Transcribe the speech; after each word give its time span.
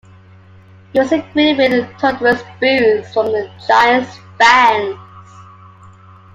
He 0.93 0.99
was 0.99 1.11
greeted 1.31 1.73
with 1.73 1.95
"thunderous 1.99 2.41
boos" 2.59 3.13
from 3.13 3.27
the 3.27 3.51
Giants 3.67 4.17
fans. 4.39 4.97